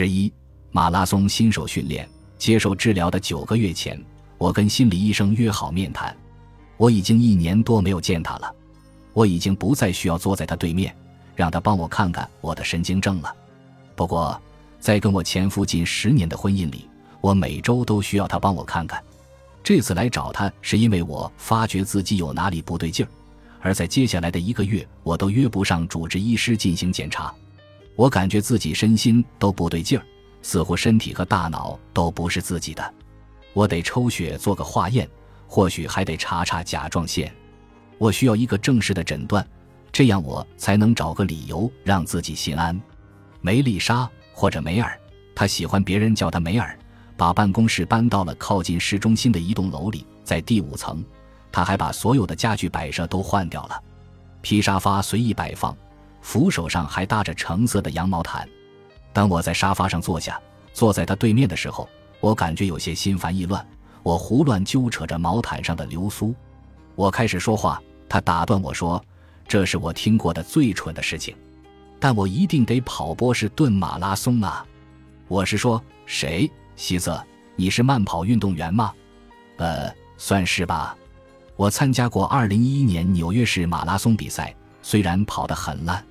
[0.00, 0.32] 十一，
[0.72, 2.08] 马拉松新手训练
[2.38, 4.02] 接受治疗的九个月前，
[4.38, 6.16] 我跟心理医生约好面谈。
[6.78, 8.50] 我已经一年多没有见他了，
[9.12, 10.96] 我已经不再需要坐在他对面，
[11.36, 13.30] 让他帮我看看我的神经症了。
[13.94, 14.40] 不过，
[14.78, 16.88] 在跟我前夫近十年的婚姻里，
[17.20, 19.04] 我每周都需要他帮我看看。
[19.62, 23.08] 这次来找他，是因为我发觉自己有哪里不对劲儿，
[23.60, 27.34] 而在接下来的一个月，我都约不上主治医师进行检查。
[28.00, 30.06] 我感觉自己身心都不对劲儿，
[30.40, 32.94] 似乎身体和大脑都不是自己的。
[33.52, 35.06] 我得抽血做个化验，
[35.46, 37.30] 或许还得查查甲状腺。
[37.98, 39.46] 我需要一个正式的诊断，
[39.92, 42.80] 这样我才能找个理由让自己心安。
[43.42, 44.98] 梅丽莎或者梅尔，
[45.34, 46.74] 她喜欢别人叫她梅尔。
[47.18, 51.04] 把办公室搬到了靠近市中心的一栋楼里，在第五层。
[51.52, 53.78] 她还把所有的家具摆设都换掉了，
[54.40, 55.76] 皮沙发随意摆放，
[56.20, 58.48] 扶手上还搭着橙色的羊毛毯。
[59.12, 60.40] 当我在沙发上坐下，
[60.72, 61.88] 坐在他对面的时候，
[62.20, 63.66] 我感觉有些心烦意乱。
[64.02, 66.34] 我胡乱揪扯着毛毯上的流苏。
[66.94, 69.02] 我开始说话，他打断我说
[69.46, 71.36] ：“这是我听过的最蠢的事情，
[71.98, 74.64] 但我一定得跑波士顿马拉松啊！”
[75.28, 76.50] 我是说谁？
[76.76, 77.22] 希瑟，
[77.56, 78.92] 你是慢跑运动员吗？
[79.58, 80.96] 呃，算是吧。
[81.56, 86.02] 我参加过2011年纽约市马拉松比赛，虽然跑得很烂。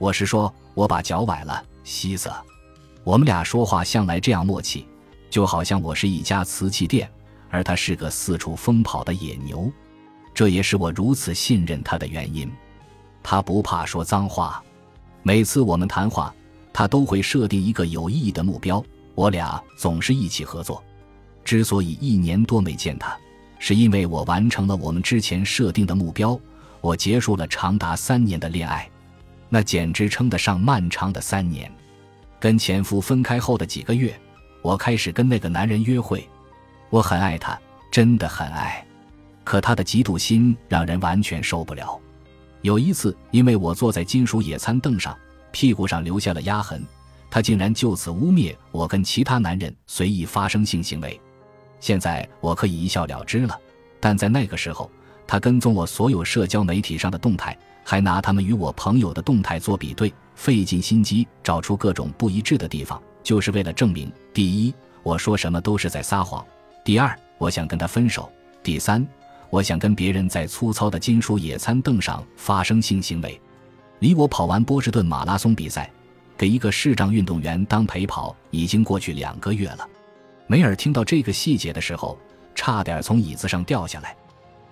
[0.00, 1.62] 我是说，我把脚崴了。
[1.84, 2.32] 西子，
[3.04, 4.86] 我们俩说话向来这样默契，
[5.28, 7.06] 就好像我是一家瓷器店，
[7.50, 9.70] 而他是个四处疯跑的野牛。
[10.32, 12.50] 这也是我如此信任他的原因。
[13.22, 14.62] 他不怕说脏话。
[15.22, 16.34] 每次我们谈话，
[16.72, 18.82] 他都会设定一个有意义的目标。
[19.14, 20.82] 我俩总是一起合作。
[21.44, 23.14] 之所以一年多没见他，
[23.58, 26.40] 是因为我完成了我们之前设定的目标。
[26.80, 28.88] 我结束了长达三年的恋爱，
[29.50, 31.70] 那简直称得上漫长的三年。
[32.38, 34.18] 跟前夫分开后的几个月，
[34.62, 36.26] 我开始跟那个男人约会。
[36.88, 38.82] 我很爱他，真的很爱。
[39.44, 42.00] 可他的嫉妒心让人完全受不了。
[42.62, 45.16] 有一次，因为我坐在金属野餐凳上，
[45.50, 46.82] 屁股上留下了压痕。
[47.30, 51.20] 他竟然就此污蔑我跟其他男人随意发生性行为，
[51.78, 53.58] 现在我可以一笑了之了。
[54.00, 54.90] 但在那个时候，
[55.26, 66.44] 他跟踪我所有社交媒体上的动态，还拿他们与我朋友的动态做比对，费尽心机找出各种不一致的地方，就是为了证明：第一，我说什么都是在撒谎；
[66.84, 68.30] 第二，我想跟他分手；
[68.62, 69.06] 第三，
[69.48, 73.40] 我想跟别人在粗糙的金属野餐凳上发生性行为。
[73.98, 75.90] 离我跑完波士顿马拉松比赛。
[76.38, 79.86] 给一个视障运动员当陪跑已经过去两个月了。
[80.46, 82.18] 梅尔听到这个细节的时候，
[82.54, 84.16] 差点从椅子上掉下来。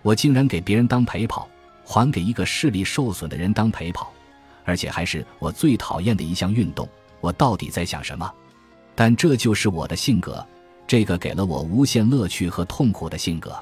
[0.00, 1.48] 我竟然给别人当陪跑，
[1.86, 4.12] 还给一个视力受损的人当陪跑，
[4.64, 6.86] 而且还是我最讨厌的一项运动。
[7.20, 8.30] 我到底在想什么？
[8.94, 10.44] 但这就是我的性格，
[10.86, 13.56] 这个给了我无限乐趣和痛苦的性格。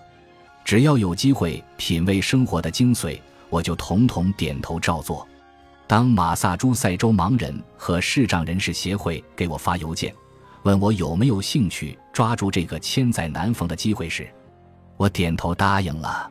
[0.64, 3.20] 只要有机会品味生活的精髓，
[3.50, 5.28] 我就统统点头照做。
[5.86, 10.14] 当马萨诸塞州盲人和视障人士协会给我发邮件，
[10.62, 14.26] 问我有没有兴趣抓住这个千载难逢的机会时，
[14.96, 16.30] 我点头答应了。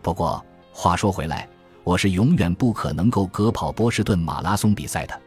[0.00, 0.44] 不过
[0.78, 1.48] 话说回来，
[1.84, 5.22] 我是永远不可能够隔跑波士顿马拉松比赛的。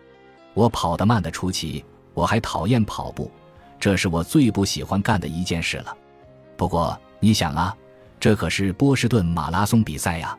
[0.53, 1.83] 我跑得慢的出奇，
[2.13, 3.31] 我还讨厌跑步，
[3.79, 5.97] 这是我最不喜欢干的一件事了。
[6.55, 7.75] 不过你想啊，
[8.19, 10.37] 这可是波士顿马拉松比赛呀！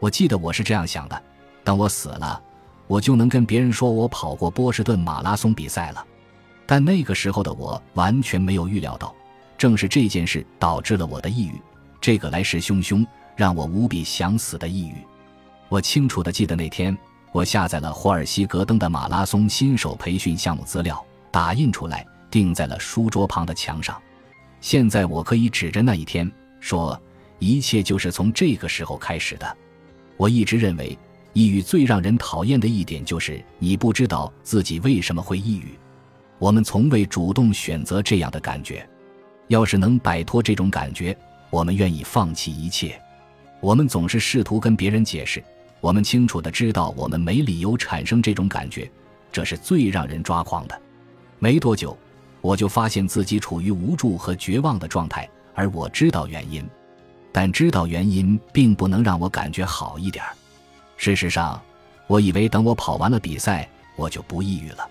[0.00, 1.22] 我记得我是这样想的：
[1.62, 2.42] 等我死了。
[2.88, 6.04] 我就能跟别人说我跑过波士顿马拉松比赛了，
[6.66, 9.14] 但那个时候的我完全没有预料到，
[9.56, 11.62] 正是这件事导致了我的抑郁，
[12.00, 13.06] 这个来势汹汹、
[13.40, 14.96] 让我无比想死的抑郁。
[15.70, 16.94] 我清楚地记得那天，
[17.32, 23.98] 我下载了霍尔希格登的马拉松新手培训项目资料，打印出来钉在了书桌旁的墙上。
[24.60, 26.30] 现在我可以指着那一天
[26.60, 27.00] 说，
[27.38, 29.56] 一切就是从这个时候开始的。
[30.18, 30.98] 我一直认为。
[31.32, 35.78] 抑郁最让人讨厌的一点就是你不知道自己为什么会抑郁。
[36.40, 38.84] 我们从未主动选择这样的感觉。
[39.46, 41.16] 要是能摆脱这种感觉，
[41.48, 43.00] 我们愿意放弃一切。
[43.60, 45.42] 我们总是试图跟别人解释，
[45.80, 48.90] 我们清楚的知道我们没理由产生这种感觉，
[49.30, 50.80] 这是最让人抓狂的。
[51.38, 51.96] 没多久，
[52.40, 56.66] 我就发现自己处于无助和绝望的状态，而我知道原因，
[57.32, 60.24] 但知道原因并不能让我感觉好一点。
[60.96, 61.60] 事实上，
[62.06, 64.88] 我以为等我跑完了比赛，我就不抑郁了。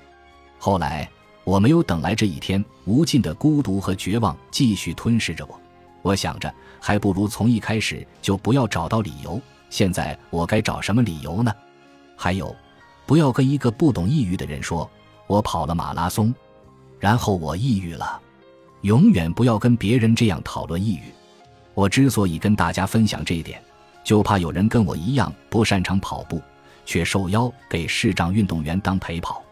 [0.59, 1.09] 后来，
[1.43, 5.59] 我没有等来这一天，无尽的孤独和绝望继续吞噬着我。
[6.01, 9.39] 我想着，还不如从一开始就不要找到理由。
[9.69, 11.53] 现在我该找什么理由呢？
[12.15, 12.55] 还有，
[13.05, 14.89] 不要跟一个不懂抑郁的人说
[15.27, 16.33] 我跑了马拉松。
[16.99, 18.19] 然后我抑郁了。
[18.81, 21.03] 永远不要跟别人这样讨论抑郁。
[21.73, 23.61] 我之所以跟大家分享这一点，
[24.03, 26.41] 就怕有人跟我一样不擅长跑步，
[26.85, 29.43] 却受邀给视障运动员当陪跑。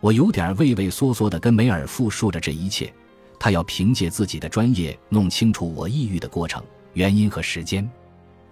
[0.00, 2.92] 我有点畏畏缩缩地跟梅尔复述着这一切，
[3.38, 7.88] 他要凭借自己的专业弄清楚我抑郁的过程、原因和时间。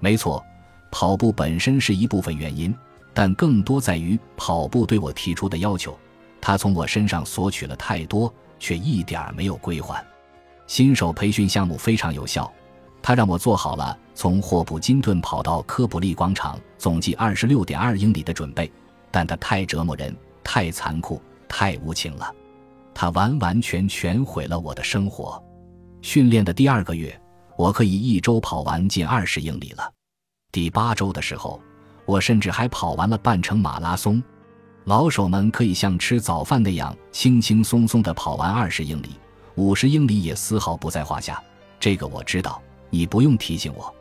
[0.01, 0.45] 没错，
[0.91, 2.75] 跑步本身是一部分原因，
[3.15, 5.97] 但更多在于跑步对我提出的要求。
[6.41, 10.05] 他从我身上索取了太多，却一点儿没有归还。
[10.67, 12.53] 新手培训项目非常有效，
[13.01, 18.71] 他让我做好了从霍普金顿跑到科普利广场总计二十六点二英里的准备，
[19.11, 22.35] 但他太折磨人，太残酷，太无情了。
[23.03, 25.43] 他完完全全毁了我的生活。
[26.03, 27.13] 训练的第二个月。
[27.57, 29.93] 我可以一周跑完近二十英里了。
[30.53, 31.61] 第八周的时候，
[32.07, 34.23] 我甚至还跑完了半程马拉松。
[34.85, 39.17] 老手们可以像吃早饭那样轻轻松松地跑完二十英里，
[39.57, 41.43] 五十英里也丝毫不在话下。
[41.81, 43.93] 这个我知道，你不用提醒我。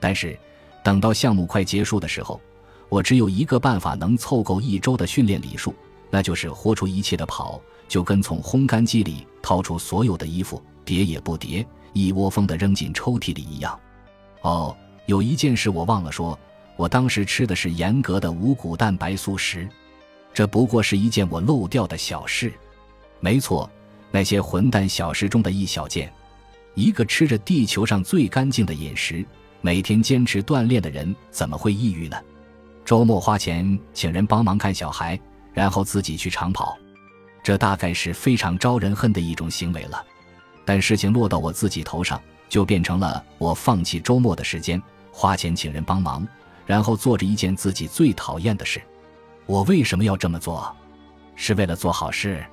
[0.00, 0.38] 但是，
[0.82, 2.40] 等到项目快结束的时候，
[2.88, 5.74] 我只有一个办法能凑够一周的训练里数，
[6.10, 11.66] 那就是豁出一切的跑，就跟从烘干机里掏出所有的衣服，叠也不叠。
[11.94, 13.78] 一窝蜂地扔进抽屉里一样。
[14.42, 14.76] 哦，
[15.06, 16.38] 有一件事我忘了说，
[16.76, 19.68] 我当时吃的是严格的五谷蛋白素食，
[20.32, 22.52] 这不过是一件我漏掉的小事。
[23.18, 23.68] 没错，
[24.12, 26.12] 那些混蛋小事中的一小件。
[26.74, 29.26] 一个吃着地球上最干净的饮食，
[29.60, 32.16] 每天坚持锻炼的人，怎么会抑郁呢？
[32.84, 35.18] 周末花钱请人帮忙看小孩，
[35.52, 36.78] 然后自己去长跑，
[37.48, 40.04] 这大概是非常招人恨的一种行为了。
[40.66, 46.28] 但事情落到我自己头上，就变成了我放弃周末的时间，花钱请人帮忙，
[46.66, 48.82] 然后做着一件自己最讨厌的事。
[49.46, 50.76] 我为什么要这么做？
[51.36, 52.44] 是为了做好事，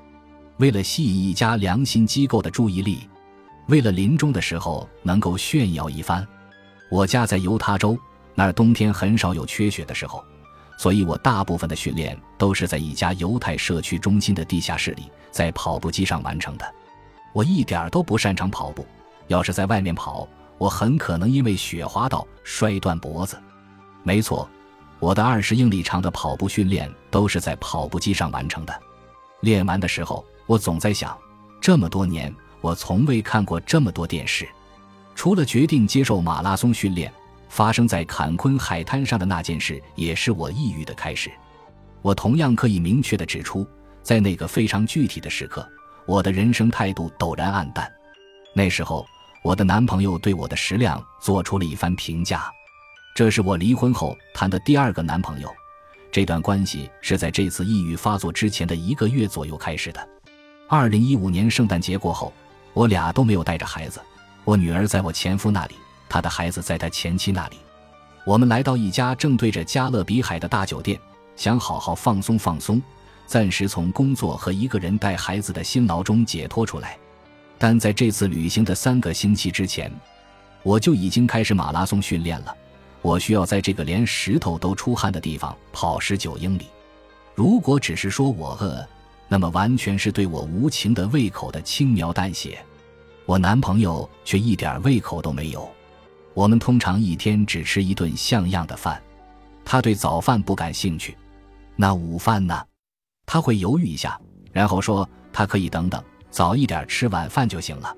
[0.60, 3.10] 为了吸引一家良心机构的注意力，
[3.68, 6.26] 为了临终的时候能够炫耀一番。
[6.90, 8.00] 我家在犹他州，
[8.34, 10.24] 那儿冬天很少有缺雪的时候，
[10.78, 16.74] 所以我大部分的训练都是在一家犹太社区中心的地下室里，在跑步机上完成的。
[17.34, 18.86] 我一点儿都不擅长跑步，
[19.28, 20.28] 要是在外面跑，
[20.58, 23.38] 我很可能因为雪滑倒摔断脖子。
[24.04, 24.48] 没错，
[25.00, 28.74] 我的二十英里长的跑步训练都是在跑步机上完成的。
[29.42, 31.18] 练完的时候，我总在想，
[31.60, 34.48] 这么多年我从未看过这么多电视。
[35.14, 37.12] 除了决定接受马拉松训练，
[37.56, 41.32] 发生在坎昆海滩上的那件事也是我抑郁的开始。
[42.02, 43.66] 我同样可以明确地指出，
[44.04, 45.66] 在那个非常具体的时刻。
[46.06, 47.90] 我的人生态度陡然黯淡。
[48.54, 49.06] 那时候，
[49.42, 52.52] 我的男朋友对我的食量做出了一番评价。
[53.16, 55.50] 这是我离婚后谈的第二个男朋友。
[56.12, 60.10] 这段关系是在这次抑郁发作之前的一个月左右开始的。
[60.68, 62.34] 二零一五年圣诞节过后，
[62.74, 64.02] 我俩都没有带着孩子。
[64.44, 65.76] 我女儿在我前夫那里，
[66.08, 67.58] 他的孩子在他前妻那里。
[68.26, 71.00] 我们来到一家正对着加勒比海的大酒店，
[71.36, 72.82] 想好好放松放松。
[73.28, 76.98] 暂时从工作和一个人带孩子的辛劳中解脱出来，
[77.58, 79.92] 但在这次旅行的三个星期之前，
[80.62, 82.56] 我就已经开始马拉松训练了。
[83.02, 86.68] 我需要在这个连石头都出汗的地方跑十九英里。
[87.34, 88.88] 如果只是说我饿，
[89.28, 92.58] 那么完全是对我无情的胃口的轻描淡写。
[93.26, 95.68] 我男朋友却一点胃口都没有。
[96.36, 99.02] 我们通常一天只吃一顿像样的饭，
[99.64, 101.18] 他对早饭不感兴趣。
[101.78, 102.62] 那午饭呢？
[103.26, 104.20] 他会犹豫一下，
[104.52, 107.96] 然后说他可以等等，早一点吃晚饭就行了。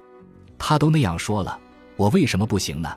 [0.57, 1.59] 他都那样说了，
[1.95, 2.95] 我为什么不行呢？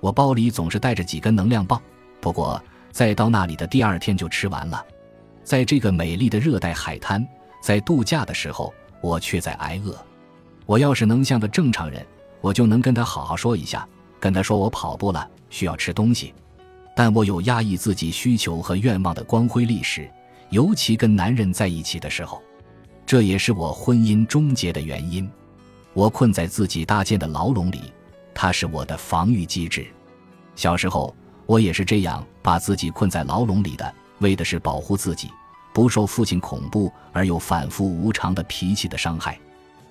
[0.00, 1.80] 我包里总是带着几根能量棒，
[2.18, 2.60] 不过
[2.90, 4.82] 再到那里的第二天就吃完了。
[5.44, 7.26] 在这个美丽的热带海滩，
[7.62, 8.72] 在度假的时候，
[9.02, 9.94] 我却在挨饿。
[10.64, 12.04] 我要是能像个正常人，
[12.40, 13.86] 我就能跟他好好说一下，
[14.20, 16.32] 跟他说我跑步了，需要吃东西。
[16.94, 20.08] 但我有压抑自己需求和愿望的光辉历史。
[20.50, 22.42] 尤其跟男人在一起的时候，
[23.06, 25.30] 这也是我婚姻终结的原因。
[25.92, 27.92] 我困在自己搭建的牢笼里，
[28.34, 29.86] 它是我的防御机制。
[30.56, 31.14] 小时候，
[31.46, 35.30] 我也是这样把自己困在牢笼里的，为的是保护自己，
[35.72, 39.38] 不受父亲恐怖而又反复无常的脾气的伤害。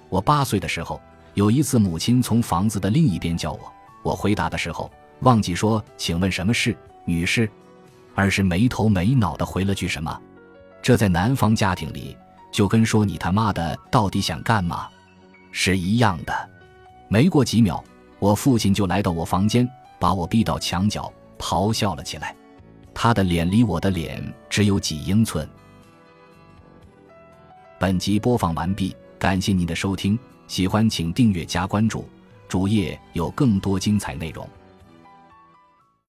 [0.10, 1.02] 我八岁的时候，
[1.36, 3.72] 有一次母亲从房子的另一边叫我，
[4.04, 4.90] 我回答的时候
[5.22, 6.76] 忘记说“请问什么事，
[7.06, 7.50] 女士”，
[8.16, 10.22] 而是没头没脑的回了句什么。
[10.82, 12.16] 这在南方家庭里，
[12.52, 14.88] 就跟说你他妈的到底想干嘛，
[15.52, 16.50] 是一样的。
[17.10, 17.84] 没过几秒，
[18.20, 22.36] 我父亲就来到我房间，把我逼到墙角，咆哮了起来。
[22.94, 25.48] 他的脸离我的脸只有几英寸。
[27.80, 32.08] 本集播放完毕，感谢您的收听，喜欢请订阅加关注，
[32.50, 34.46] 主页有更多精彩内容。